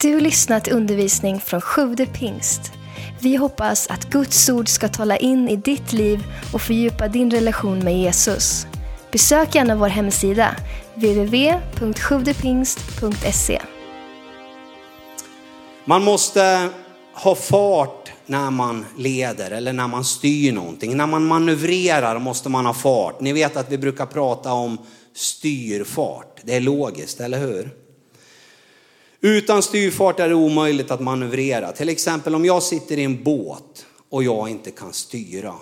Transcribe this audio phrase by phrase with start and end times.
[0.00, 2.72] Du lyssnat till undervisning från Sjude pingst.
[3.20, 7.78] Vi hoppas att Guds ord ska tala in i ditt liv och fördjupa din relation
[7.78, 8.66] med Jesus.
[9.12, 10.56] Besök gärna vår hemsida,
[10.94, 13.62] www.sjuvdepingst.se.
[15.84, 16.68] Man måste
[17.12, 20.96] ha fart när man leder eller när man styr någonting.
[20.96, 23.20] När man manövrerar måste man ha fart.
[23.20, 24.78] Ni vet att vi brukar prata om
[25.14, 26.40] styrfart.
[26.42, 27.85] Det är logiskt, eller hur?
[29.26, 31.72] Utan styrfart är det omöjligt att manövrera.
[31.72, 35.54] Till exempel om jag sitter i en båt och jag inte kan styra.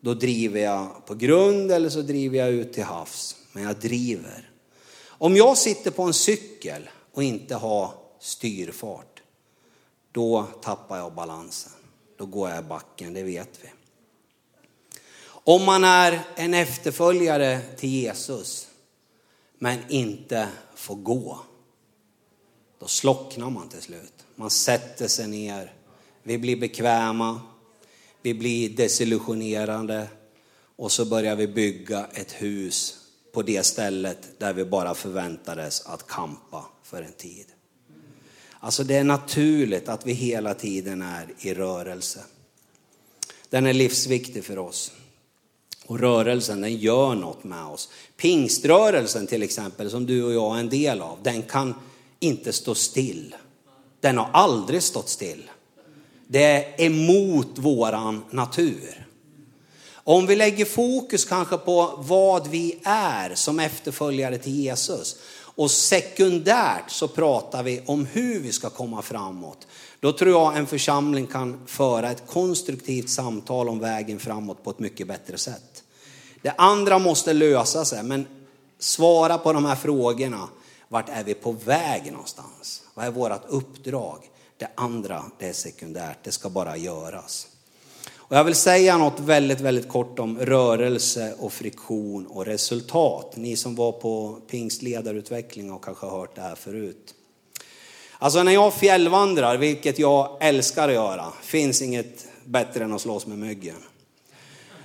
[0.00, 3.36] Då driver jag på grund eller så driver jag ut till havs.
[3.52, 4.50] Men jag driver.
[5.06, 9.22] Om jag sitter på en cykel och inte har styrfart,
[10.12, 11.72] då tappar jag balansen.
[12.18, 13.68] Då går jag i backen, det vet vi.
[15.28, 18.68] Om man är en efterföljare till Jesus,
[19.58, 21.38] men inte får gå,
[22.78, 24.12] då slocknar man till slut.
[24.34, 25.72] Man sätter sig ner,
[26.22, 27.40] vi blir bekväma,
[28.22, 30.08] vi blir desillusionerade
[30.76, 32.96] och så börjar vi bygga ett hus
[33.32, 37.46] på det stället där vi bara förväntades att kampa för en tid.
[38.60, 42.24] Alltså det är naturligt att vi hela tiden är i rörelse.
[43.50, 44.92] Den är livsviktig för oss.
[45.86, 47.88] Och rörelsen den gör något med oss.
[48.16, 51.74] Pingströrelsen till exempel, som du och jag är en del av, den kan
[52.20, 53.34] inte stå still.
[54.00, 55.50] Den har aldrig stått still.
[56.26, 59.06] Det är emot våran natur.
[59.94, 66.90] Om vi lägger fokus kanske på vad vi är som efterföljare till Jesus och sekundärt
[66.90, 69.66] så pratar vi om hur vi ska komma framåt.
[70.00, 74.78] Då tror jag en församling kan föra ett konstruktivt samtal om vägen framåt på ett
[74.78, 75.82] mycket bättre sätt.
[76.42, 78.26] Det andra måste lösa sig, men
[78.78, 80.48] svara på de här frågorna.
[80.88, 82.82] Vart är vi på väg någonstans?
[82.94, 84.30] Vad är vårt uppdrag?
[84.56, 87.48] Det andra, det är sekundärt, det ska bara göras.
[88.28, 93.36] Och jag vill säga något väldigt, väldigt kort om rörelse och friktion och resultat.
[93.36, 97.14] Ni som var på pingstledarutveckling har kanske hört det här förut.
[98.18, 103.26] Alltså när jag fjällvandrar, vilket jag älskar att göra, finns inget bättre än att slåss
[103.26, 103.76] med myggen.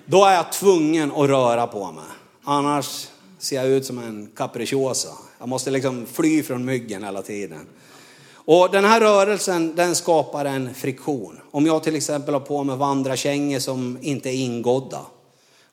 [0.06, 2.03] Då är jag tvungen att röra på mig.
[2.44, 3.08] Annars
[3.40, 5.09] ser jag ut som en capricciosa.
[5.41, 7.68] Jag måste liksom fly från myggen hela tiden.
[8.34, 11.40] Och den här rörelsen den skapar en friktion.
[11.52, 15.02] Om jag till exempel har på mig vandrarkängor som inte är ingådda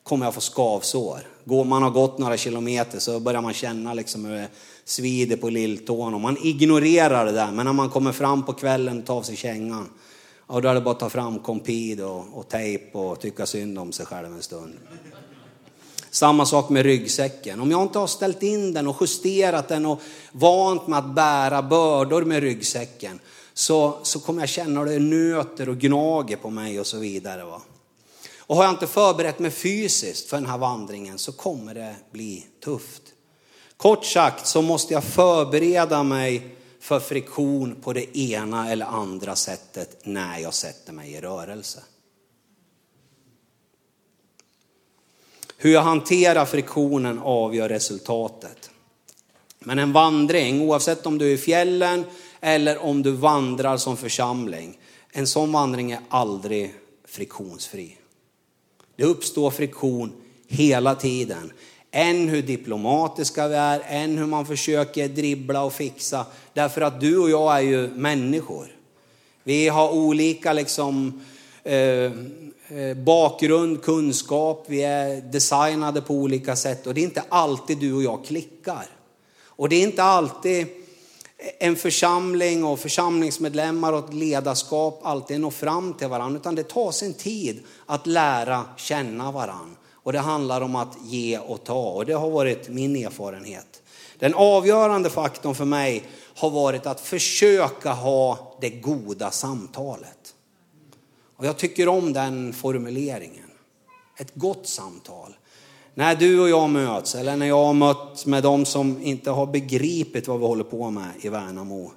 [0.03, 1.19] kommer jag få skavsår.
[1.45, 4.47] Går man har gått några kilometer så börjar man känna liksom hur det
[4.85, 7.51] svider på lilltån och man ignorerar det där.
[7.51, 9.89] Men när man kommer fram på kvällen och tar av sig kängan,
[10.47, 13.79] ja, då är det bara att ta fram kompid och, och tejp och tycka synd
[13.79, 14.73] om sig själv en stund.
[16.11, 17.59] Samma sak med ryggsäcken.
[17.59, 21.61] Om jag inte har ställt in den och justerat den och vant mig att bära
[21.61, 23.19] bördor med ryggsäcken
[23.53, 27.43] så, så kommer jag känna att det nöter och gnager på mig och så vidare.
[27.43, 27.61] Va?
[28.37, 32.45] Och har jag inte förberett mig fysiskt för den här vandringen så kommer det bli
[32.63, 33.01] tufft.
[33.77, 40.01] Kort sagt så måste jag förbereda mig för friktion på det ena eller andra sättet
[40.03, 41.79] när jag sätter mig i rörelse.
[45.61, 48.69] Hur jag hanterar friktionen avgör resultatet.
[49.59, 52.03] Men en vandring, oavsett om du är i fjällen
[52.41, 54.77] eller om du vandrar som församling,
[55.11, 56.73] en sån vandring är aldrig
[57.07, 57.97] friktionsfri.
[58.95, 60.11] Det uppstår friktion
[60.47, 61.51] hela tiden.
[61.91, 66.25] Än hur diplomatiska vi är, än hur man försöker dribbla och fixa.
[66.53, 68.67] Därför att du och jag är ju människor.
[69.43, 71.21] Vi har olika liksom,
[71.63, 72.11] eh,
[72.71, 77.93] Eh, bakgrund, kunskap, vi är designade på olika sätt och det är inte alltid du
[77.93, 78.85] och jag klickar.
[79.45, 80.67] Och det är inte alltid
[81.59, 86.91] en församling och församlingsmedlemmar och ett ledarskap alltid når fram till varandra, utan det tar
[86.91, 89.75] sin tid att lära känna varandra.
[89.93, 93.81] Och det handlar om att ge och ta och det har varit min erfarenhet.
[94.19, 96.03] Den avgörande faktorn för mig
[96.35, 100.18] har varit att försöka ha det goda samtalet.
[101.39, 103.49] Och jag tycker om den formuleringen.
[104.17, 105.35] Ett gott samtal.
[105.93, 109.45] När du och jag möts, eller när jag har mött med de som inte har
[109.45, 111.91] begripit vad vi håller på med i Värnamo.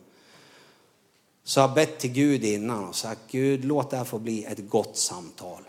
[1.45, 4.45] Så har jag bett till Gud innan och sagt, Gud låt det här få bli
[4.45, 5.63] ett gott samtal.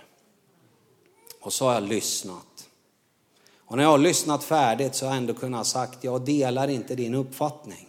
[1.39, 2.67] Och så har jag lyssnat.
[3.57, 6.95] Och när jag har lyssnat färdigt så har jag ändå kunnat sagt, jag delar inte
[6.95, 7.87] din uppfattning.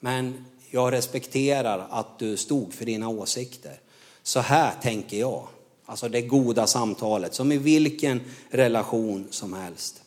[0.00, 3.80] Men jag respekterar att du stod för dina åsikter.
[4.22, 5.46] Så här tänker jag.
[5.86, 8.20] Alltså det goda samtalet, som i vilken
[8.50, 10.02] relation som helst.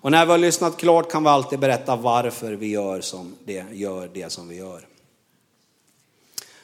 [0.00, 3.64] Och när vi har lyssnat klart kan vi alltid berätta varför vi gör, som det,
[3.72, 4.86] gör det som vi gör.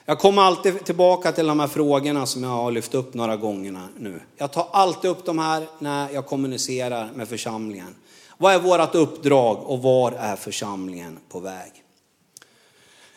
[0.04, 3.88] Jag kommer alltid tillbaka till de här frågorna som jag har lyft upp några gånger
[3.98, 4.20] nu.
[4.36, 7.94] Jag tar alltid upp de här när jag kommunicerar med församlingen.
[8.38, 11.83] Vad är vårt uppdrag och var är församlingen på väg?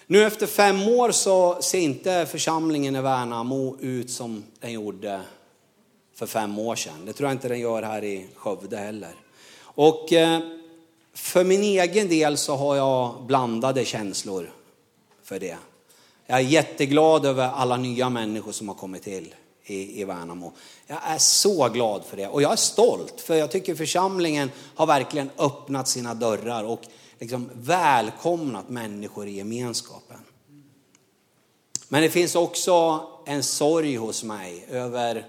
[0.09, 5.21] Nu efter fem år så ser inte församlingen i Värnamo ut som den gjorde
[6.15, 7.05] för fem år sedan.
[7.05, 9.15] Det tror jag inte den gör här i Skövde heller.
[9.61, 10.39] Och eh,
[11.13, 14.51] för min egen del så har jag blandade känslor
[15.23, 15.57] för det.
[16.25, 20.53] Jag är jätteglad över alla nya människor som har kommit till i, i Värnamo.
[20.87, 24.85] Jag är så glad för det och jag är stolt för jag tycker församlingen har
[24.85, 26.81] verkligen öppnat sina dörrar och
[27.19, 30.17] liksom välkomnat människor i gemenskapen.
[31.89, 35.25] Men det finns också en sorg hos mig över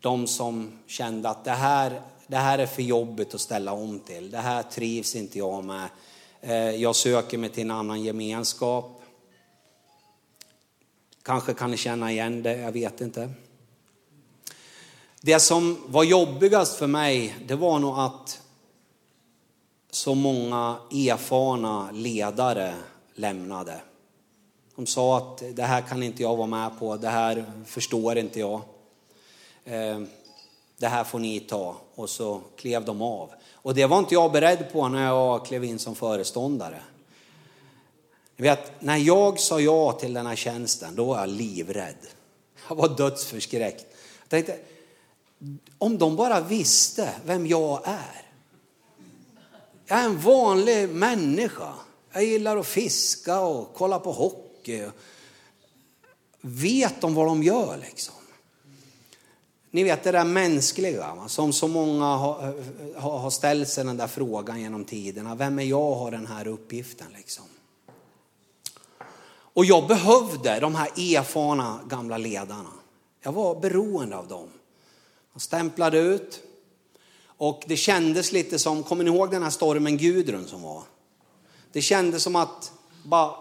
[0.00, 4.30] de som kände att det här, det här är för jobbigt att ställa om till.
[4.30, 5.88] Det här trivs inte jag med.
[6.40, 9.02] Eh, jag söker mig till en annan gemenskap.
[11.22, 13.30] Kanske kan ni känna igen det, jag vet inte.
[15.20, 18.41] Det som var jobbigast för mig, det var nog att
[19.94, 22.74] så många erfarna ledare
[23.14, 23.80] lämnade.
[24.76, 28.40] De sa att det här kan inte jag vara med på, det här förstår inte
[28.40, 28.60] jag.
[29.64, 30.00] Eh,
[30.78, 31.76] det här får ni ta.
[31.94, 33.30] Och så klev de av.
[33.52, 36.80] Och det var inte jag beredd på när jag klev in som föreståndare.
[38.36, 42.06] vet, när jag sa ja till den här tjänsten, då var jag livrädd.
[42.68, 43.86] Jag var dödsförskräckt.
[44.20, 44.58] Jag tänkte,
[45.78, 48.31] om de bara visste vem jag är.
[49.92, 51.74] Jag är en vanlig människa.
[52.12, 54.90] Jag gillar att fiska och kolla på hockey.
[56.40, 58.14] Vet de vad de gör liksom?
[59.70, 62.54] Ni vet det där mänskliga, som så många har,
[63.00, 65.34] har, ställt sig den där frågan genom tiderna.
[65.34, 67.44] Vem är jag och har den här uppgiften liksom?
[69.32, 72.72] Och jag behövde de här erfarna gamla ledarna.
[73.20, 74.48] Jag var beroende av dem.
[75.32, 76.42] De stämplade ut.
[77.42, 80.82] Och det kändes lite som, kommer ni ihåg den här stormen Gudrun som var?
[81.72, 82.72] Det kändes som att
[83.04, 83.34] bara,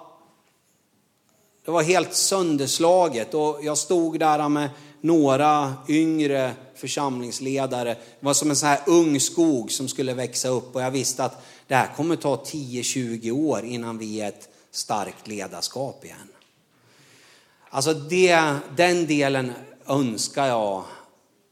[1.65, 4.69] det var helt sönderslaget och jag stod där med
[5.01, 7.93] några yngre församlingsledare.
[7.93, 11.23] Det var som en sån här ung skog som skulle växa upp och jag visste
[11.23, 16.17] att det här kommer ta 10-20 år innan vi är ett starkt ledarskap igen.
[17.69, 19.53] Alltså det, den delen
[19.87, 20.83] önskar jag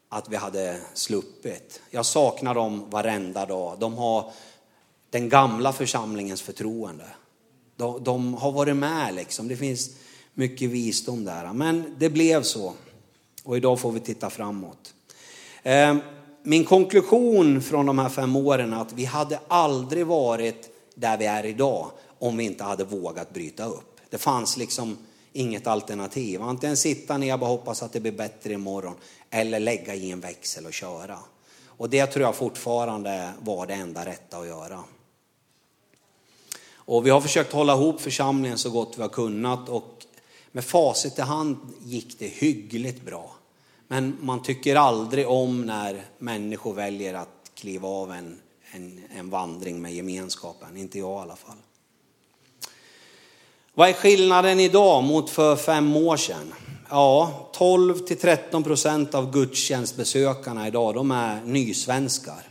[0.09, 1.81] att vi hade sluppit.
[1.89, 3.79] Jag saknar dem varenda dag.
[3.79, 4.31] De har
[5.09, 7.05] den gamla församlingens förtroende.
[7.75, 9.47] De, de har varit med liksom.
[9.47, 9.89] Det finns
[10.33, 11.53] mycket visdom där.
[11.53, 12.73] Men det blev så.
[13.43, 14.93] Och idag får vi titta framåt.
[15.63, 15.97] Eh,
[16.43, 21.25] min konklusion från de här fem åren är att vi hade aldrig varit där vi
[21.25, 23.99] är idag om vi inte hade vågat bryta upp.
[24.09, 24.97] Det fanns liksom
[25.39, 26.41] inget alternativ.
[26.41, 28.95] Antingen sitta ner och bara hoppas att det blir bättre imorgon
[29.29, 31.19] eller lägga i en växel och köra.
[31.65, 34.83] Och det tror jag fortfarande var det enda rätta att göra.
[36.73, 40.05] Och vi har försökt hålla ihop församlingen så gott vi har kunnat och
[40.51, 43.35] med facit i hand gick det hyggligt bra.
[43.87, 48.39] Men man tycker aldrig om när människor väljer att kliva av en,
[48.71, 51.57] en, en vandring med gemenskapen, inte jag i alla fall.
[53.79, 56.53] Vad är skillnaden idag mot för fem år sedan?
[56.89, 62.43] Ja, 12 till 13 procent av gudstjänstbesökarna idag, de är nysvenskar.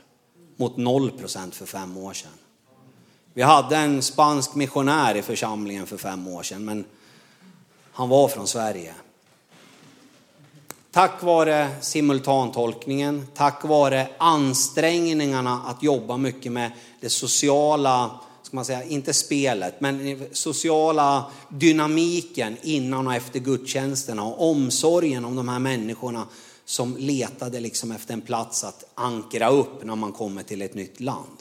[0.57, 2.31] Mot 0 procent för fem år sedan.
[3.35, 6.85] Vi hade en spansk missionär i församlingen för fem år sedan, men
[7.93, 8.95] han var från Sverige.
[10.91, 18.11] Tack vare simultantolkningen, tack vare ansträngningarna att jobba mycket med det sociala
[18.49, 25.37] ska man säga, inte spelet, men sociala dynamiken innan och efter gudstjänsterna och omsorgen om
[25.37, 26.26] de här människorna
[26.64, 31.00] som letade liksom efter en plats att ankra upp när man kommer till ett nytt
[31.00, 31.37] land.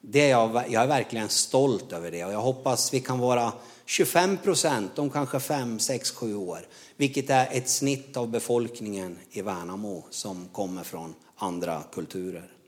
[0.00, 3.52] Det är jag, jag är verkligen stolt över det och jag hoppas vi kan vara
[3.86, 9.42] 25 procent om kanske 5, 6, 7 år, vilket är ett snitt av befolkningen i
[9.42, 12.59] Värnamo som kommer från andra kulturer.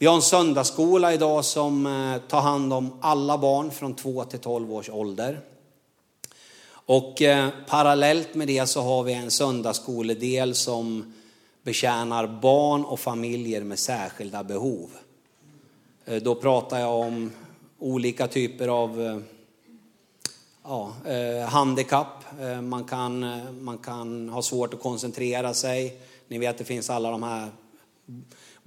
[0.00, 4.38] Vi har en söndagsskola idag som eh, tar hand om alla barn från 2 till
[4.38, 5.40] 12 års ålder.
[6.70, 11.14] Och eh, parallellt med det så har vi en söndagsskoledel som
[11.62, 14.90] betjänar barn och familjer med särskilda behov.
[16.04, 17.32] Eh, då pratar jag om
[17.78, 19.18] olika typer av eh,
[20.64, 22.24] ja, eh, handikapp.
[22.62, 23.26] Man kan,
[23.64, 26.00] man kan ha svårt att koncentrera sig.
[26.28, 27.50] Ni vet det finns alla de här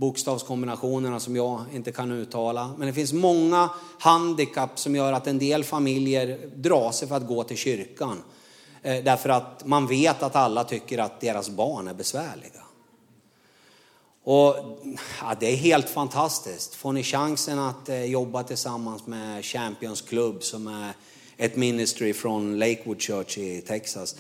[0.02, 2.74] bokstavskombinationerna som jag inte kan uttala.
[2.78, 7.28] Men det finns många handikapp som gör att en del familjer drar sig för att
[7.28, 8.22] gå till kyrkan.
[8.82, 12.64] Eh, därför att man vet att alla tycker att deras barn är besvärliga.
[14.24, 14.56] Och
[15.22, 16.76] ja, Det är helt fantastiskt.
[16.76, 20.94] Får ni chansen att eh, jobba tillsammans med Champions Club som är
[21.38, 24.16] ett ministry från Lakewood Church i Texas.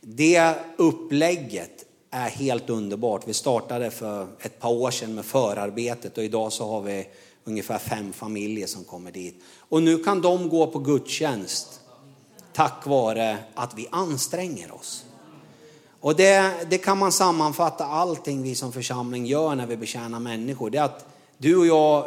[0.00, 3.28] Det upplägget är helt underbart.
[3.28, 7.06] Vi startade för ett par år sedan med förarbetet och idag så har vi
[7.44, 9.42] ungefär fem familjer som kommer dit.
[9.58, 11.80] Och nu kan de gå på gudstjänst
[12.52, 15.04] tack vare att vi anstränger oss.
[16.00, 20.70] Och det, det kan man sammanfatta allting vi som församling gör när vi betjänar människor.
[20.70, 21.06] Det är att
[21.38, 22.06] du och jag,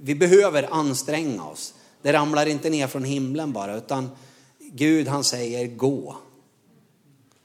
[0.00, 1.74] vi behöver anstränga oss.
[2.02, 4.10] Det ramlar inte ner från himlen bara, utan
[4.58, 6.16] Gud han säger gå.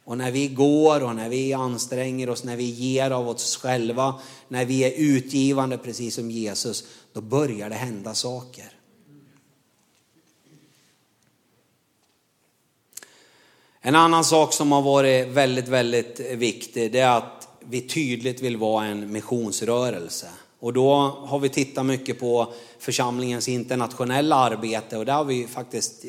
[0.06, 4.16] Och när vi går och när vi anstränger oss, när vi ger av oss själva,
[4.48, 6.84] när vi är utgivande precis som Jesus,
[7.14, 8.72] då börjar det hända saker.
[13.82, 18.58] En annan sak som har varit väldigt, väldigt viktig, det är att vi tydligt vill
[18.58, 20.28] vara en missionsrörelse.
[20.60, 20.94] Och då
[21.26, 26.06] har vi tittat mycket på församlingens internationella arbete och där har vi faktiskt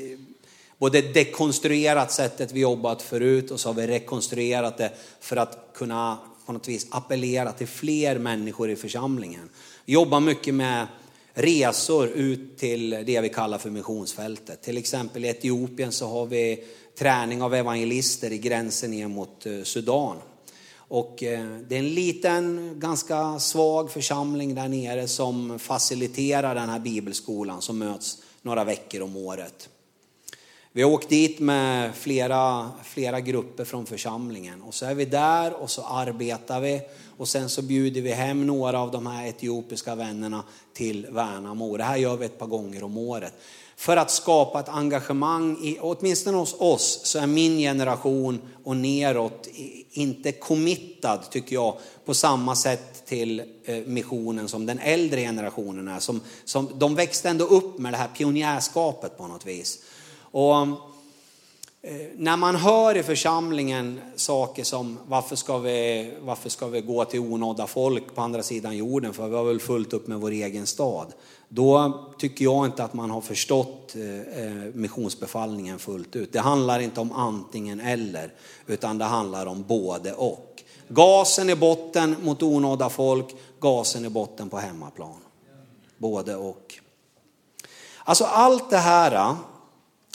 [0.78, 6.18] både dekonstruerat sättet vi jobbat förut och så har vi rekonstruerat det för att kunna
[6.46, 9.48] på något vis appellera till fler människor i församlingen.
[9.84, 10.86] Vi jobbar mycket med
[11.34, 14.62] resor ut till det vi kallar för missionsfältet.
[14.62, 16.64] Till exempel i Etiopien så har vi
[16.98, 20.16] träning av evangelister i gränsen ner mot eh, Sudan.
[20.76, 26.78] Och eh, det är en liten, ganska svag församling där nere som faciliterar den här
[26.78, 29.68] bibelskolan som möts några veckor om året.
[30.76, 35.52] Vi har åkt dit med flera, flera grupper från församlingen och så är vi där
[35.52, 36.80] och så arbetar vi
[37.16, 41.76] och sen så bjuder vi hem några av de här etiopiska vännerna till Värnamo.
[41.76, 43.32] Det här gör vi ett par gånger om året.
[43.76, 49.48] För att skapa ett engagemang, i, åtminstone hos oss, så är min generation och neråt
[49.90, 56.00] inte committad, tycker jag, på samma sätt till eh, missionen som den äldre generationen är.
[56.00, 59.78] Som, som, de växte ändå upp med det här pionjärskapet på något vis.
[60.34, 60.56] Och
[61.82, 67.04] eh, när man hör i församlingen saker som varför ska, vi, varför ska vi gå
[67.04, 70.30] till onådda folk på andra sidan jorden för vi har väl fullt upp med vår
[70.30, 71.12] egen stad.
[71.48, 76.32] Då tycker jag inte att man har förstått eh, eh, missionsbefallningen fullt ut.
[76.32, 78.32] Det handlar inte om antingen eller
[78.66, 80.62] utan det handlar om både och.
[80.88, 83.26] Gasen i botten mot onådda folk,
[83.60, 85.16] gasen i botten på hemmaplan.
[85.98, 86.74] Både och.
[88.04, 89.36] Alltså allt det här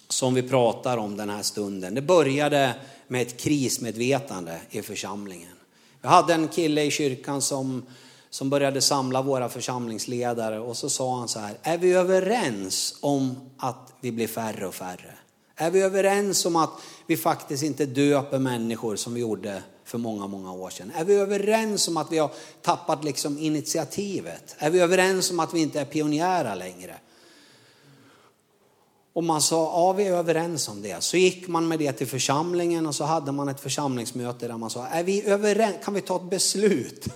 [0.10, 2.76] som vi pratar om den här stunden, det började
[3.08, 5.54] med ett krismedvetande i församlingen.
[6.02, 7.86] Vi hade en kille i kyrkan som,
[8.30, 13.36] som började samla våra församlingsledare och så sa han så här, är vi överens om
[13.58, 15.14] att vi blir färre och färre?
[15.56, 16.72] Är vi överens om att
[17.08, 20.92] vi faktiskt inte döper människor som vi gjorde för många, många år sedan?
[20.96, 24.56] Är vi överens om att vi har tappat liksom initiativet?
[24.58, 26.96] Är vi överens om att vi inte är pionjärer längre?
[29.20, 31.04] Och man sa, ja vi är överens om det.
[31.04, 34.70] Så gick man med det till församlingen och så hade man ett församlingsmöte där man
[34.70, 37.08] sa, är vi överens, kan vi ta ett beslut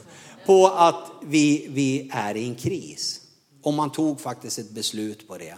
[0.46, 3.22] på att vi, vi är i en kris?
[3.62, 5.56] Och man tog faktiskt ett beslut på det.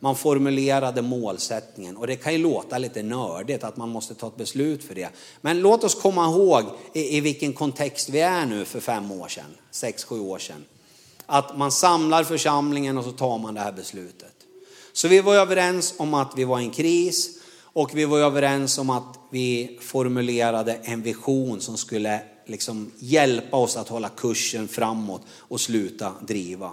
[0.00, 4.36] Man formulerade målsättningen och det kan ju låta lite nördigt att man måste ta ett
[4.36, 5.08] beslut för det.
[5.40, 9.28] Men låt oss komma ihåg i, i vilken kontext vi är nu för fem år
[9.28, 10.64] sedan, sex, sju år sedan.
[11.26, 14.35] Att man samlar församlingen och så tar man det här beslutet.
[14.96, 17.30] Så vi var överens om att vi var i en kris
[17.62, 23.76] och vi var överens om att vi formulerade en vision som skulle liksom hjälpa oss
[23.76, 26.70] att hålla kursen framåt och sluta driva.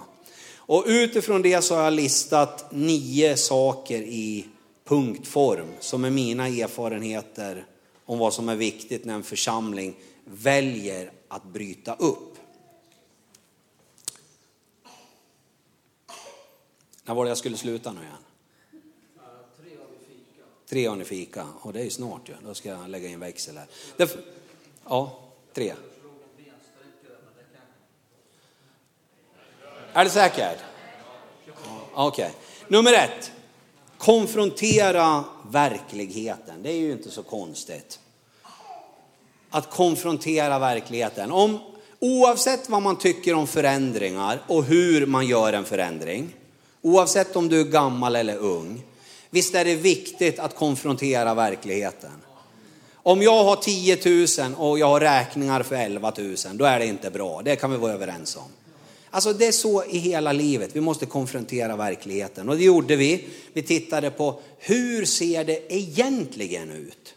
[0.55, 4.45] Och utifrån det så har jag listat nio saker i
[4.87, 7.65] punktform som är mina erfarenheter
[8.05, 12.32] om vad som är viktigt när en församling väljer att bryta upp.
[17.05, 18.13] När var det jag skulle sluta nu igen?
[20.69, 21.47] Tre har ni fika.
[21.61, 22.33] Och det är ju snart ju.
[22.45, 23.67] Då ska jag lägga in växel här.
[23.97, 24.17] Det,
[24.89, 25.19] ja,
[25.53, 25.73] tre.
[29.93, 30.59] Är det säkert?
[31.93, 32.25] Okej.
[32.25, 32.31] Okay.
[32.67, 33.31] Nummer ett.
[33.97, 36.63] Konfrontera verkligheten.
[36.63, 37.99] Det är ju inte så konstigt.
[39.49, 41.31] Att konfrontera verkligheten.
[41.31, 41.59] Om,
[41.99, 46.33] oavsett vad man tycker om förändringar och hur man gör en förändring
[46.85, 48.83] Oavsett om du är gammal eller ung.
[49.29, 52.11] Visst är det viktigt att konfrontera verkligheten.
[52.93, 56.85] Om jag har 10 000 och jag har räkningar för 11 000, då är det
[56.85, 57.41] inte bra.
[57.41, 58.43] Det kan vi vara överens om.
[59.09, 62.49] Alltså det är så i hela livet, vi måste konfrontera verkligheten.
[62.49, 63.25] Och det gjorde vi.
[63.53, 67.15] Vi tittade på hur ser det egentligen ut?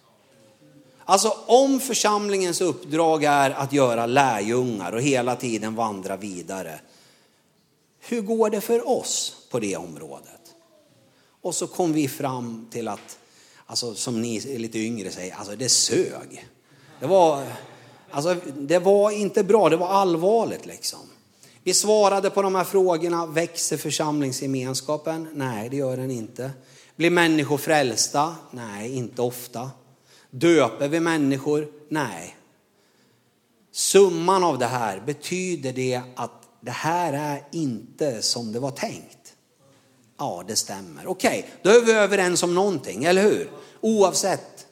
[1.05, 6.81] Alltså om församlingens uppdrag är att göra lärjungar och hela tiden vandra vidare.
[8.01, 10.55] Hur går det för oss på det området?
[11.43, 13.19] Och så kom vi fram till att,
[13.67, 16.49] alltså som ni är lite yngre säger, alltså det sög.
[17.01, 17.47] Det var,
[18.11, 20.99] alltså, det var inte bra, det var allvarligt liksom.
[21.63, 25.29] Vi svarade på de här frågorna, växer församlingsgemenskapen?
[25.35, 26.51] Nej, det gör den inte.
[26.97, 28.35] Blir människor frälsta?
[28.51, 29.71] Nej, inte ofta.
[30.31, 31.69] Döper vi människor?
[31.89, 32.37] Nej.
[33.73, 39.26] Summan av det här, betyder det att det här är inte som det var tänkt?
[40.19, 41.07] Ja, det stämmer.
[41.07, 43.51] Okej, okay, då är vi överens om någonting, eller hur?
[43.81, 44.67] Oavsett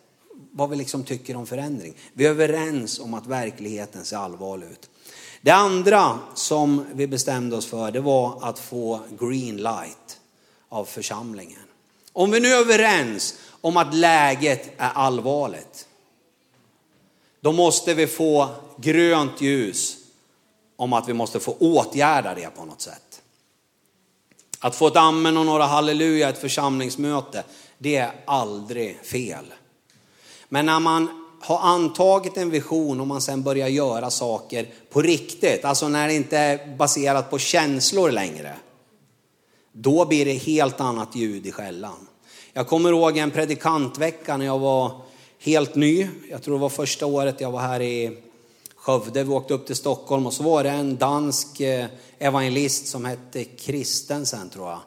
[0.51, 1.95] vad vi liksom tycker om förändring.
[2.13, 4.91] Vi är överens om att verkligheten ser allvarlig ut.
[5.41, 10.21] Det andra som vi bestämde oss för, det var att få green light
[10.69, 11.61] av församlingen.
[12.13, 15.89] Om vi nu är överens om att läget är allvarligt,
[17.41, 19.97] då måste vi få grönt ljus
[20.77, 23.14] om att vi måste få åtgärda det på något sätt.
[24.65, 27.45] Att få ett amen och några halleluja ett församlingsmöte,
[27.79, 29.45] det är aldrig fel.
[30.49, 35.65] Men när man har antagit en vision och man sen börjar göra saker på riktigt,
[35.65, 38.57] alltså när det inte är baserat på känslor längre,
[39.73, 42.09] då blir det helt annat ljud i skällan.
[42.53, 45.01] Jag kommer ihåg en predikantvecka när jag var
[45.39, 46.09] helt ny.
[46.31, 48.19] Jag tror det var första året jag var här i
[48.85, 49.25] Skövde.
[49.25, 51.87] Vi åkte upp till Stockholm och så var det en dansk eh,
[52.19, 54.81] evangelist som hette Kristensen tror jag.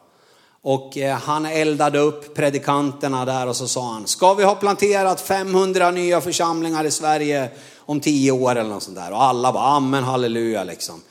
[0.62, 5.20] Och eh, han eldade upp predikanterna där och så sa han, ska vi ha planterat
[5.20, 9.12] 500 nya församlingar i Sverige om 10 år eller något sånt där.
[9.12, 11.02] Och alla bara, amen, halleluja liksom.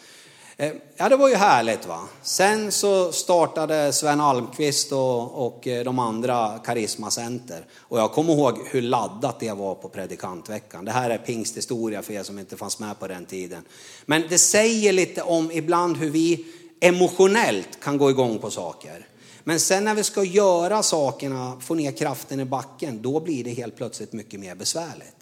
[0.60, 2.08] Eh, ja, det var ju härligt va.
[2.22, 7.66] Sen så startade Sven Almqvist och, och eh, de andra Karismacenter.
[7.78, 10.86] Och jag kommer ihåg hur laddat det var på predikantveckan.
[10.86, 13.64] Det här är pingsthistoria för er som inte fanns med på den tiden.
[14.06, 16.46] Men det säger lite om ibland hur vi
[16.80, 19.08] emotionellt kan gå igång på saker.
[19.44, 23.52] Men sen när vi ska göra sakerna, få ner kraften i backen, då blir det
[23.52, 25.17] helt plötsligt mycket mer besvärligt.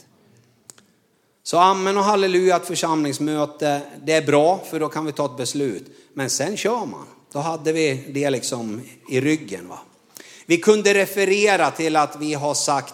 [1.48, 5.38] Så amen och halleluja ett församlingsmöte, det är bra för då kan vi ta ett
[5.38, 5.86] beslut.
[6.14, 7.06] Men sen kör man.
[7.32, 9.68] Då hade vi det liksom i ryggen.
[9.68, 9.80] Va?
[10.46, 12.94] Vi kunde referera till att vi har sagt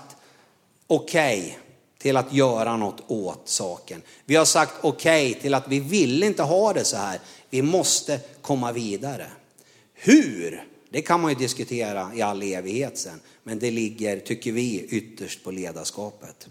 [0.87, 1.53] okej okay
[1.97, 4.01] till att göra något åt saken.
[4.25, 7.19] Vi har sagt okej okay till att vi vill inte ha det så här.
[7.49, 9.27] Vi måste komma vidare.
[9.93, 14.85] Hur det kan man ju diskutera i all evighet sen, men det ligger, tycker vi,
[14.89, 16.47] ytterst på ledarskapet.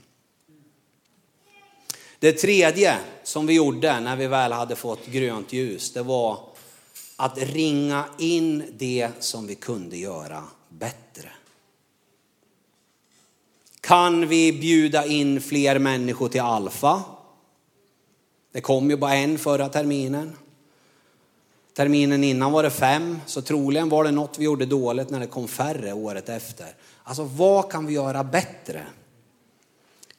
[2.20, 6.38] Det tredje som vi gjorde när vi väl hade fått grönt ljus, det var
[7.16, 11.28] att ringa in det som vi kunde göra bättre.
[13.80, 17.02] Kan vi bjuda in fler människor till Alfa?
[18.52, 20.36] Det kom ju bara en förra terminen.
[21.74, 25.26] Terminen innan var det fem, så troligen var det något vi gjorde dåligt när det
[25.26, 26.66] kom färre året efter.
[27.02, 28.86] Alltså vad kan vi göra bättre?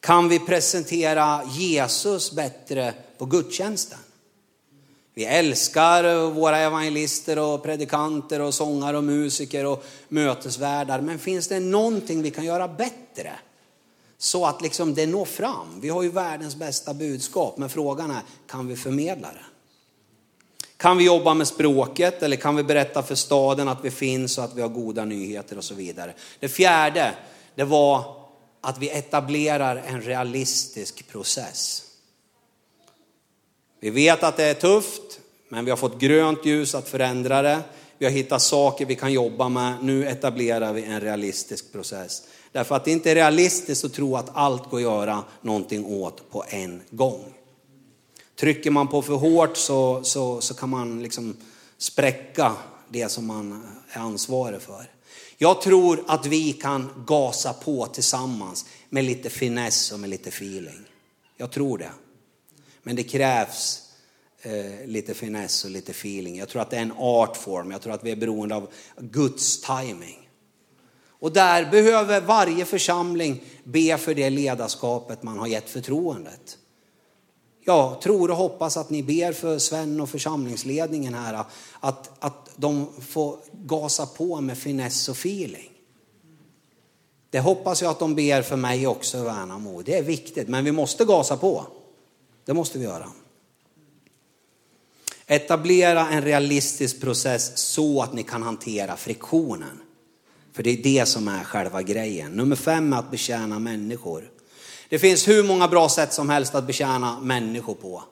[0.02, 4.00] Kan vi presentera Jesus bättre på gudstjänsten?
[5.14, 11.02] Vi älskar våra evangelister och predikanter och sångare och musiker och mötesvärdar.
[11.02, 13.32] Men finns det någonting vi kan göra bättre?
[14.18, 15.80] Så att liksom det når fram.
[15.82, 19.46] Vi har ju världens bästa budskap, men frågan är, kan vi förmedla det?
[20.78, 24.44] Kan vi jobba med språket eller kan vi berätta för staden att vi finns och
[24.44, 26.14] att vi har goda nyheter och så vidare.
[26.40, 27.14] Det fjärde,
[27.56, 28.21] det var
[28.62, 31.84] att vi etablerar en realistisk process.
[33.80, 35.20] Vi vet att det är tufft,
[35.50, 37.60] men vi har fått grönt ljus att förändra det.
[37.98, 39.74] Vi har hittat saker vi kan jobba med.
[39.82, 42.24] Nu etablerar vi en realistisk process.
[42.52, 46.30] Därför att det inte är realistiskt att tro att allt går att göra någonting åt
[46.30, 47.34] på en gång.
[48.40, 51.38] Trycker man på för hårt så, så, så kan man liksom
[51.78, 52.56] spräcka
[52.90, 54.90] det som man är ansvarig för.
[55.44, 60.80] Jag tror att vi kan gasa på tillsammans med lite finess och med lite feeling.
[61.38, 61.92] Jag tror det.
[62.84, 63.82] Men det krävs
[64.42, 66.38] eh, lite finess och lite feeling.
[66.38, 67.72] Jag tror att det är en artform.
[67.72, 70.30] Jag tror att vi är beroende av Guds timing.
[71.08, 76.58] Och där behöver varje församling be för det ledarskapet man har gett förtroendet
[77.64, 81.44] jag tror och hoppas att ni ber för Sven och församlingsledningen här,
[81.80, 85.72] att, att de får gasa på med finess och feeling.
[87.30, 89.82] Det hoppas jag att de ber för mig också i Värnamo.
[89.82, 91.66] Det är viktigt, men vi måste gasa på.
[92.46, 93.08] Det måste vi göra.
[95.28, 99.82] Etablera en realistisk process så att ni kan hantera friktionen.
[100.54, 102.32] För det är det som är själva grejen.
[102.32, 104.32] Nummer fem är att betjäna människor.
[104.92, 108.04] Det finns hur många bra sätt som helst att betjäna människor på.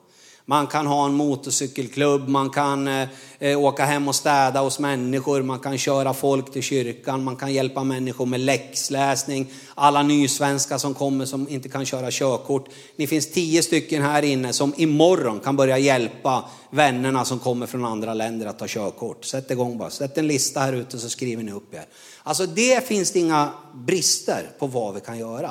[0.44, 5.42] Man kan ha en motorcykelklubb, man kan eh, eh, åka hem och städa hos människor,
[5.42, 9.52] man kan köra folk till kyrkan, man kan hjälpa människor med läxläsning.
[9.74, 12.68] Alla nysvenskar som kommer som inte kan köra körkort.
[12.96, 17.84] Ni finns tio stycken här inne som imorgon kan börja hjälpa vännerna som kommer från
[17.84, 19.24] andra länder att ta körkort.
[19.24, 21.84] Sätt igång bara, sätt en lista här ute så skriver ni upp er.
[22.22, 25.50] Alltså det finns det inga brister på vad vi kan göra.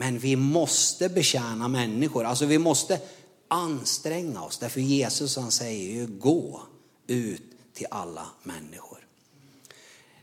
[0.00, 3.00] Men vi måste betjäna människor, alltså vi måste
[3.48, 4.58] anstränga oss.
[4.58, 6.60] Därför Jesus han säger ju gå
[7.06, 7.42] ut
[7.74, 8.98] till alla människor.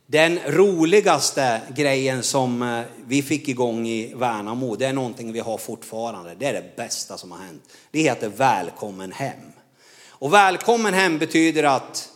[0.06, 5.58] Den roligaste grejen som eh, vi fick igång i Värnamo, det är någonting vi har
[5.58, 6.36] fortfarande.
[6.36, 7.64] Det är det bästa som har hänt.
[7.92, 9.52] Det heter Välkommen hem.
[10.10, 12.10] Och Välkommen hem betyder att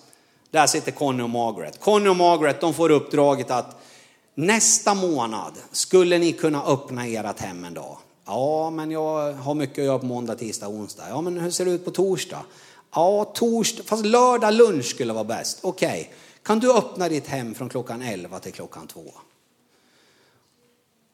[0.52, 1.80] där sitter Conny och Margaret.
[1.80, 3.82] Conny och Margaret de får uppdraget att
[4.40, 7.98] nästa månad skulle ni kunna öppna ert hem en dag.
[8.26, 11.10] Ja, men jag har mycket att göra på måndag, tisdag, onsdag.
[11.10, 12.46] Ja, men hur ser det ut på torsdag?
[12.96, 15.60] Ja, torsdag, fast lördag lunch skulle vara bäst.
[15.62, 16.14] Okej, okay.
[16.44, 19.02] kan du öppna ditt hem från klockan 11 till klockan 2?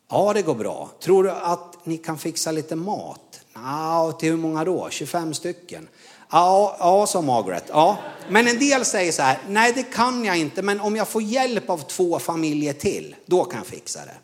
[0.09, 0.89] Ja, det går bra.
[0.99, 3.39] Tror du att ni kan fixa lite mat?
[3.53, 4.89] Ja, till hur många då?
[4.89, 5.87] 25 stycken?
[6.29, 7.63] Ja, ja, sa Margaret.
[7.67, 7.97] Ja.
[8.29, 11.21] Men en del säger så här, nej det kan jag inte, men om jag får
[11.21, 14.17] hjälp av två familjer till, då kan jag fixa det.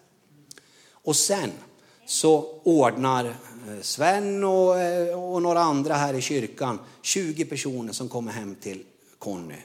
[1.03, 1.51] Och sen
[2.05, 3.33] så ordnar eh,
[3.81, 8.83] Sven och, eh, och några andra här i kyrkan 20 personer som kommer hem till
[9.19, 9.55] Conny.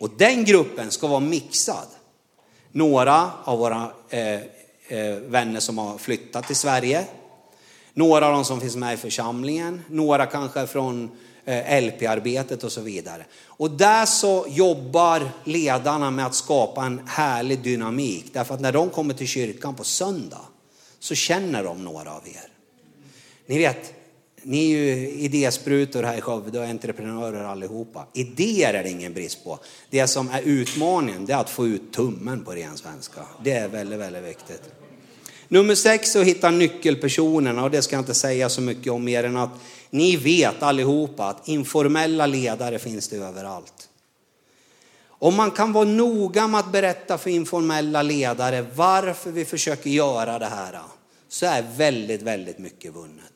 [0.00, 1.86] Och den gruppen ska vara mixad.
[2.72, 4.40] Några av våra eh,
[4.88, 7.04] eh, vänner som har flyttat till Sverige,
[7.94, 11.10] några av de som finns med i församlingen, några kanske från eh,
[11.50, 13.24] Eh, LP-arbetet och så vidare.
[13.46, 18.24] Och där så jobbar ledarna med att skapa en härlig dynamik.
[18.32, 20.44] Därför att när de kommer till kyrkan på söndag
[20.98, 22.48] så känner de några av er.
[23.46, 23.94] Ni vet,
[24.42, 28.06] ni är ju idésprutor här i Skövde och entreprenörer allihopa.
[28.12, 29.58] Idéer är det ingen brist på.
[29.90, 33.20] Det som är utmaningen det är att få ut tummen på ren svenska.
[33.44, 34.62] Det är väldigt, väldigt viktigt.
[35.48, 39.04] Nummer sex är att hitta nyckelpersonerna och det ska jag inte säga så mycket om
[39.04, 39.50] mer än att
[39.90, 43.88] ni vet allihopa att informella ledare finns det överallt.
[45.06, 50.38] Om man kan vara noga med att berätta för informella ledare varför vi försöker göra
[50.38, 50.80] det här,
[51.28, 53.32] så är väldigt, väldigt mycket vunnet.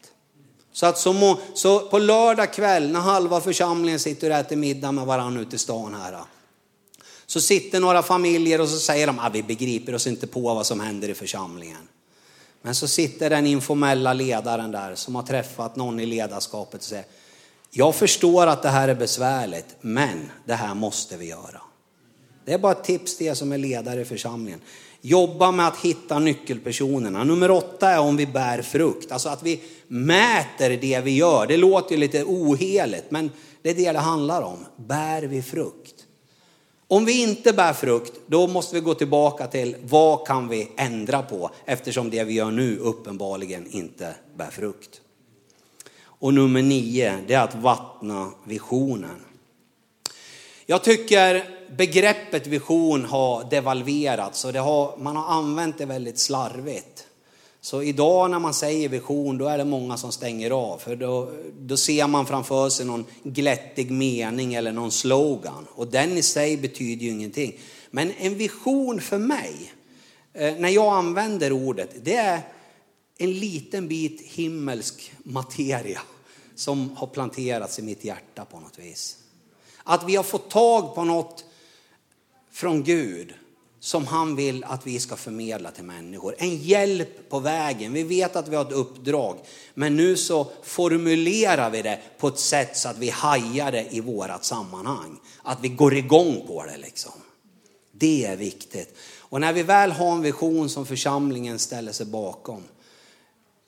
[0.73, 5.07] Så att så, så på lördag kväll när halva församlingen sitter och äter middag med
[5.07, 6.19] varandra ute i stan här,
[7.27, 10.67] så sitter några familjer och så säger de, ah, vi begriper oss inte på vad
[10.67, 11.88] som händer i församlingen.
[12.66, 17.05] Men så sitter den informella ledaren där som har träffat någon i ledarskapet och säger,
[17.70, 21.61] jag förstår att det här är besvärligt, men det här måste vi göra.
[22.44, 24.61] Det är bara ett tips till er som är ledare i församlingen.
[25.00, 27.24] Jobba med att hitta nyckelpersonerna.
[27.24, 31.46] Nummer åtta är om vi bär frukt, alltså att vi mäter det vi gör.
[31.46, 33.31] Det låter ju lite oheligt, men
[33.62, 34.64] det är det det handlar om.
[34.77, 35.93] Bär vi frukt?
[36.88, 41.23] Om vi inte bär frukt, då måste vi gå tillbaka till vad kan vi ändra
[41.23, 45.01] på eftersom det vi gör nu uppenbarligen inte bär frukt.
[46.03, 49.25] Och nummer nio, det är att vattna visionen.
[50.66, 51.44] Jag tycker
[51.77, 57.07] begreppet vision har devalverats och det har, man har använt det väldigt slarvigt.
[57.64, 60.79] Så idag när man säger vision, då är det många som stänger av.
[60.79, 65.66] För då, då ser man framför sig någon glättig mening eller någon slogan.
[65.70, 67.59] Och den i sig betyder ju ingenting.
[67.90, 69.72] Men en vision för mig,
[70.33, 72.40] eh, när jag använder ordet, det är
[73.18, 76.00] en liten bit himmelsk materia
[76.55, 79.16] som har planterats i mitt hjärta på något vis.
[79.83, 81.44] Att vi har fått tag på något
[82.50, 83.35] från Gud
[83.85, 86.35] som han vill att vi ska förmedla till människor.
[86.38, 87.92] En hjälp på vägen.
[87.92, 89.38] Vi vet att vi har ett uppdrag,
[89.75, 94.01] men nu så formulerar vi det på ett sätt så att vi hajar det i
[94.01, 95.20] vårat sammanhang.
[95.42, 97.12] Att vi går igång på det liksom.
[97.92, 98.97] Det är viktigt.
[99.18, 102.62] Och när vi väl har en vision som församlingen ställer sig bakom,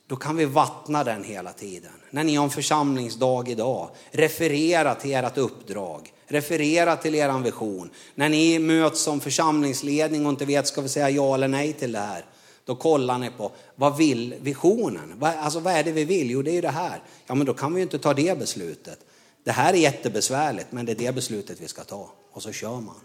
[0.06, 1.92] då kan vi vattna den hela tiden.
[2.10, 6.12] När ni har en församlingsdag idag, referera till ert uppdrag.
[6.26, 7.90] Referera till er vision.
[8.14, 11.92] När ni möts som församlingsledning och inte vet, ska vi säga ja eller nej till
[11.92, 12.24] det här?
[12.64, 15.22] Då kollar ni på, vad vill visionen?
[15.22, 16.30] Alltså vad är det vi vill?
[16.30, 17.02] Jo, det är ju det här.
[17.26, 18.98] Ja, men då kan vi ju inte ta det beslutet.
[19.44, 22.10] Det här är jättebesvärligt, men det är det beslutet vi ska ta.
[22.32, 23.00] Och så kör man.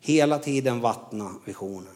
[0.00, 1.94] Hela tiden vattna visionen.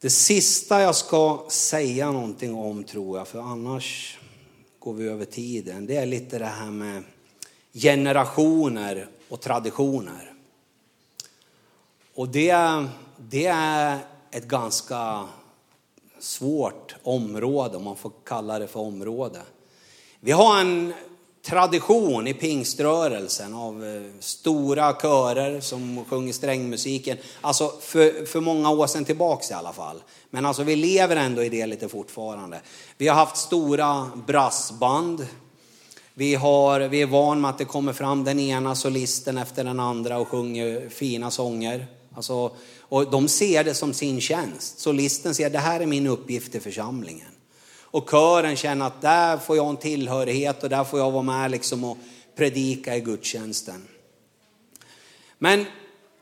[0.00, 4.18] Det sista jag ska säga någonting om tror jag, för annars
[4.84, 5.86] går vi över tiden.
[5.86, 7.02] Det är lite det här med
[7.72, 10.32] generationer och traditioner.
[12.14, 12.86] Och det,
[13.18, 13.98] det är
[14.30, 15.28] ett ganska
[16.18, 19.42] svårt område, om man får kalla det för område.
[20.20, 20.94] Vi har en
[21.42, 27.16] tradition i pingströrelsen av eh, stora körer som sjunger strängmusiken.
[27.40, 30.02] Alltså för, för många år sedan tillbaks i alla fall.
[30.30, 32.60] Men alltså vi lever ändå i det lite fortfarande.
[32.98, 35.26] Vi har haft stora brassband.
[36.14, 39.80] Vi, har, vi är van med att det kommer fram den ena solisten efter den
[39.80, 41.86] andra och sjunger fina sånger.
[42.14, 42.50] Alltså,
[42.80, 44.78] och de ser det som sin tjänst.
[44.78, 47.31] Solisten ser det här är min uppgift i församlingen.
[47.92, 51.50] Och kören känner att där får jag en tillhörighet och där får jag vara med
[51.50, 51.98] liksom och
[52.36, 53.88] predika i gudstjänsten.
[55.38, 55.66] Men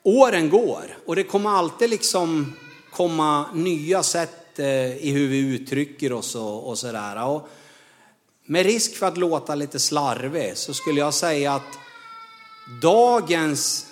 [0.03, 2.53] åren går och det kommer alltid liksom
[2.93, 7.27] komma nya sätt eh, i hur vi uttrycker oss och, och sådär.
[7.27, 7.49] Och
[8.47, 11.79] med risk för att låta lite slarvig så skulle jag säga att
[12.83, 13.87] dagens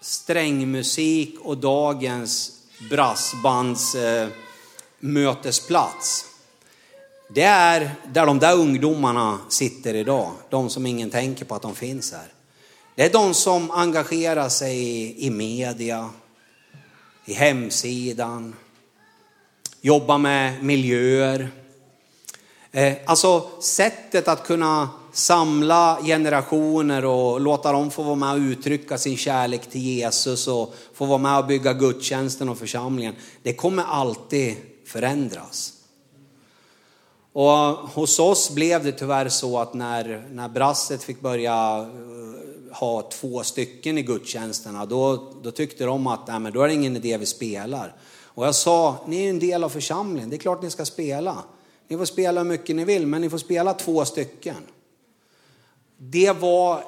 [0.00, 2.52] strängmusik och dagens
[2.90, 4.28] brassbands eh,
[5.00, 6.29] mötesplats
[7.34, 11.74] det är där de där ungdomarna sitter idag, de som ingen tänker på att de
[11.74, 12.32] finns här.
[12.94, 16.10] Det är de som engagerar sig i, i media,
[17.24, 18.54] i hemsidan,
[19.80, 21.50] jobbar med miljöer.
[22.72, 28.98] Eh, alltså sättet att kunna samla generationer och låta dem få vara med och uttrycka
[28.98, 33.14] sin kärlek till Jesus och få vara med och bygga gudstjänsten och församlingen.
[33.42, 35.79] Det kommer alltid förändras.
[37.32, 42.76] Och eh, hos oss blev det tyvärr så att när, när brasset fick börja eh,
[42.76, 46.74] ha två stycken i gudstjänsterna, då, då tyckte de att nej, men då är det
[46.74, 47.94] ingen idé vi spelar.
[48.24, 51.38] Och jag sa, ni är en del av församlingen, det är klart ni ska spela.
[51.88, 54.56] Ni får spela hur mycket ni vill, men ni får spela två stycken.
[55.96, 56.84] Det var,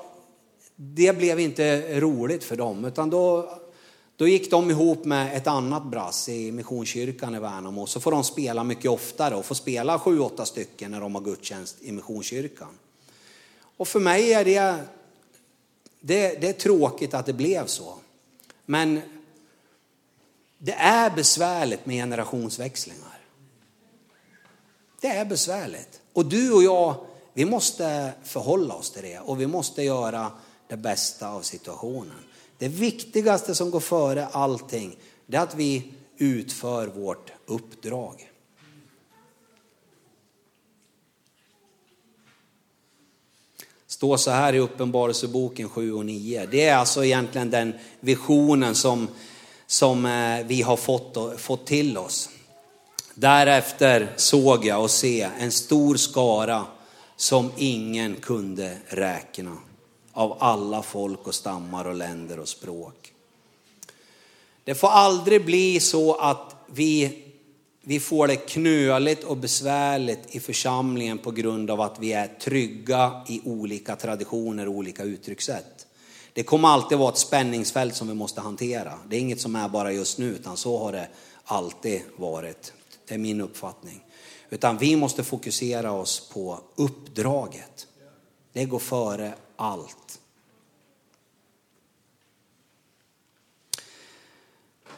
[0.77, 3.51] det blev inte roligt för dem, utan då
[4.23, 7.87] då gick de ihop med ett annat brass i Missionskyrkan i Värnamo.
[7.87, 11.23] Så får de spela mycket oftare och får spela sju, åtta stycken när de har
[11.23, 12.69] gudstjänst i Missionskyrkan.
[13.77, 14.85] Och för mig är det,
[16.01, 17.95] det, det är tråkigt att det blev så.
[18.67, 19.01] Men
[20.59, 23.21] det är besvärligt med generationsväxlingar.
[25.01, 26.01] Det är besvärligt.
[26.13, 26.95] Och du och jag,
[27.33, 30.31] vi måste förhålla oss till det och vi måste göra
[30.69, 32.25] det bästa av situationen.
[32.63, 34.97] Det viktigaste som går före allting,
[35.27, 38.31] det är att vi utför vårt uppdrag.
[43.87, 46.47] står så här i Uppenbarelseboken 7 och 9.
[46.47, 49.09] Det är alltså egentligen den visionen som,
[49.67, 52.31] som eh, vi har fått, fått till oss.
[53.15, 56.65] Därefter såg jag och se en stor skara
[57.17, 59.57] som ingen kunde räkna
[60.13, 63.13] av alla folk och stammar och länder och språk.
[64.65, 67.23] Det får aldrig bli så att vi,
[67.83, 73.25] vi får det knöligt och besvärligt i församlingen på grund av att vi är trygga
[73.29, 75.87] i olika traditioner och olika uttryckssätt.
[76.33, 78.99] Det kommer alltid vara ett spänningsfält som vi måste hantera.
[79.09, 81.09] Det är inget som är bara just nu, utan så har det
[81.45, 82.73] alltid varit.
[83.09, 84.05] Det är min uppfattning.
[84.51, 87.87] Utan vi måste fokusera oss på uppdraget.
[88.53, 90.21] Det går före allt.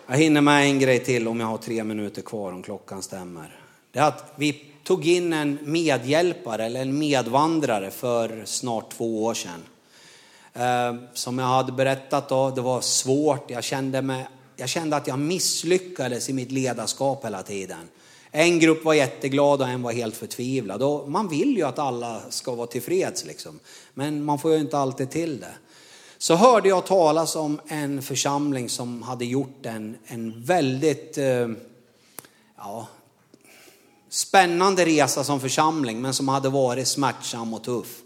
[0.07, 3.61] Jag hinner med en grej till om jag har tre minuter kvar om klockan stämmer.
[3.91, 9.35] Det är att vi tog in en medhjälpare eller en medvandrare för snart två år
[9.35, 9.63] sedan.
[10.53, 13.51] Eh, som jag hade berättat då, det var svårt.
[13.51, 17.89] Jag kände, mig, jag kände att jag misslyckades i mitt ledarskap hela tiden.
[18.37, 20.83] En grupp var jätteglad och en var helt förtvivlad.
[20.83, 23.61] Och man vill ju att alla ska vara tillfreds liksom.
[23.95, 25.55] Men man får ju inte alltid till det.
[26.19, 31.49] Så hörde jag talas om en församling som hade gjort en, en väldigt eh,
[32.57, 32.87] ja,
[34.09, 38.03] spännande resa som församling, men som hade varit smärtsam och tuff.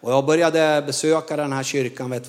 [0.00, 2.20] Och jag började besöka den här kyrkan vid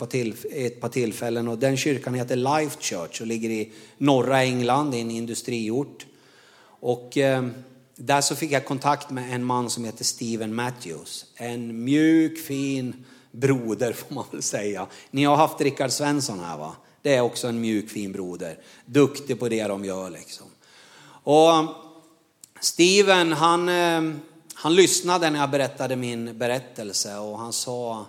[0.52, 5.02] ett par tillfällen och den kyrkan heter Life Church och ligger i norra England i
[5.02, 6.06] en industriort.
[6.80, 7.48] Och eh,
[7.96, 11.26] där så fick jag kontakt med en man som heter Steven Matthews.
[11.36, 14.88] En mjuk, fin broder får man väl säga.
[15.12, 16.76] Ni har haft Rickard Svensson här va?
[17.02, 18.58] Det är också en mjuk, fin broder.
[18.86, 20.48] Duktig på det de gör liksom.
[21.24, 21.52] Och
[22.60, 24.16] Steven, han, eh,
[24.54, 28.06] han lyssnade när jag berättade min berättelse och han sa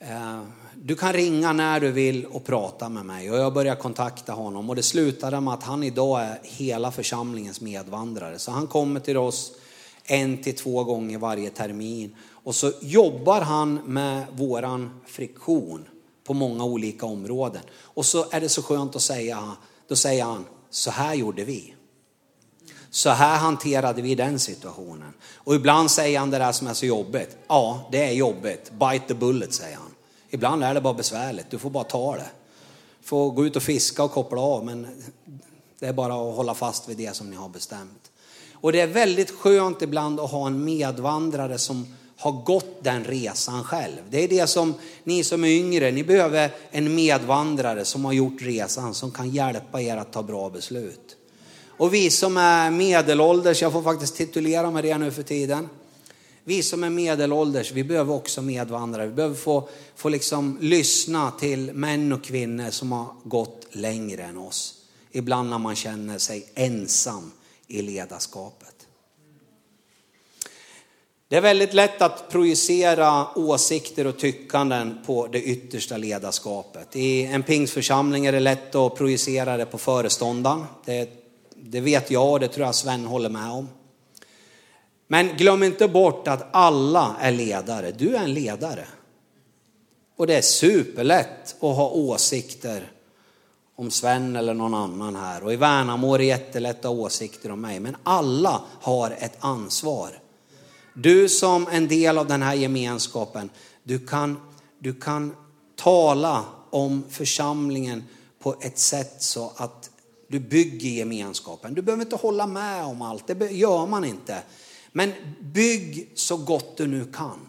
[0.00, 0.42] Eh,
[0.74, 3.30] du kan ringa när du vill och prata med mig.
[3.30, 7.60] Och jag började kontakta honom och det slutade med att han idag är hela församlingens
[7.60, 8.38] medvandrare.
[8.38, 9.52] Så han kommer till oss
[10.04, 12.16] en till två gånger varje termin.
[12.30, 15.88] Och så jobbar han med våran friktion
[16.24, 17.62] på många olika områden.
[17.82, 19.56] Och så är det så skönt att säga,
[19.88, 21.74] då säger han, så här gjorde vi.
[22.90, 25.12] Så här hanterade vi den situationen.
[25.34, 27.36] Och ibland säger han det där som är så jobbigt.
[27.48, 28.72] Ja, det är jobbigt.
[28.72, 29.87] Bite the bullet, säger han.
[30.30, 31.50] Ibland är det bara besvärligt.
[31.50, 32.30] Du får bara ta det.
[33.02, 34.86] Får gå ut och fiska och koppla av, men
[35.78, 38.10] det är bara att hålla fast vid det som ni har bestämt.
[38.52, 41.86] Och det är väldigt skönt ibland att ha en medvandrare som
[42.16, 44.00] har gått den resan själv.
[44.10, 48.42] Det är det som ni som är yngre, ni behöver en medvandrare som har gjort
[48.42, 51.16] resan, som kan hjälpa er att ta bra beslut.
[51.66, 55.68] Och vi som är medelålders, jag får faktiskt titulera mig det nu för tiden.
[56.48, 59.06] Vi som är medelålders, vi behöver också medvandrare.
[59.06, 64.38] Vi behöver få, få liksom lyssna till män och kvinnor som har gått längre än
[64.38, 64.74] oss.
[65.10, 67.32] Ibland när man känner sig ensam
[67.66, 68.74] i ledarskapet.
[71.28, 76.96] Det är väldigt lätt att projicera åsikter och tyckanden på det yttersta ledarskapet.
[76.96, 80.64] I en pingsförsamling är det lätt att projicera det på föreståndaren.
[80.84, 81.10] Det,
[81.56, 83.68] det vet jag och det tror jag Sven håller med om.
[85.08, 87.90] Men glöm inte bort att alla är ledare.
[87.90, 88.84] Du är en ledare.
[90.16, 92.92] Och det är superlätt att ha åsikter
[93.76, 95.44] om Sven eller någon annan här.
[95.44, 97.80] Och i Värnamo är det jättelätt att ha åsikter om mig.
[97.80, 100.10] Men alla har ett ansvar.
[100.94, 103.50] Du som en del av den här gemenskapen,
[103.82, 104.40] du kan,
[104.78, 105.36] du kan
[105.76, 108.04] tala om församlingen
[108.38, 109.90] på ett sätt så att
[110.28, 111.74] du bygger gemenskapen.
[111.74, 114.42] Du behöver inte hålla med om allt, det gör man inte.
[114.92, 117.40] Men bygg så gott du nu kan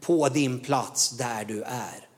[0.00, 2.08] på din plats där du är.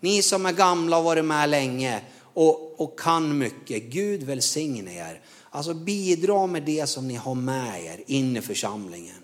[0.00, 5.20] Ni som är gamla och varit med länge och, och kan mycket, Gud välsigne er.
[5.50, 9.22] Alltså bidra med det som ni har med er in i församlingen.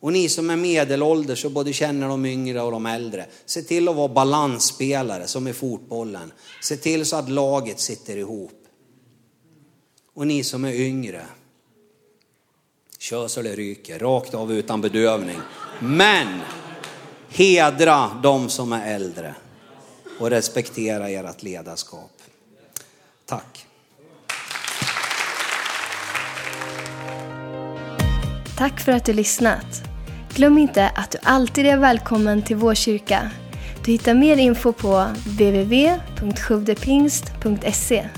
[0.00, 3.88] Och ni som är medelålders och både känner de yngre och de äldre, se till
[3.88, 6.32] att vara balansspelare som i fotbollen.
[6.62, 8.64] Se till så att laget sitter ihop.
[10.14, 11.26] Och ni som är yngre,
[13.08, 15.40] kör så det ryker, rakt av utan bedövning.
[15.80, 16.40] Men
[17.28, 19.34] hedra de som är äldre
[20.18, 22.10] och respektera ert ledarskap.
[23.26, 23.66] Tack.
[28.58, 29.82] Tack för att du lyssnat.
[30.34, 33.30] Glöm inte att du alltid är välkommen till vår kyrka.
[33.84, 38.08] Du hittar mer info på www.sjuvdepingst.se